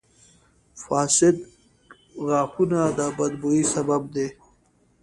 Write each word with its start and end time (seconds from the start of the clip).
•فاسد 0.83 1.35
غاښونه 2.27 2.79
د 2.97 2.99
بد 3.17 3.33
بوي 3.41 3.61
سبب 3.73 4.01
دي. 4.15 4.27